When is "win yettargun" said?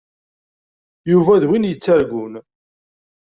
1.49-2.33